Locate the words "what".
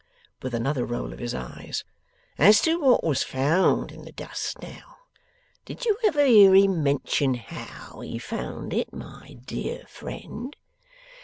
2.79-3.03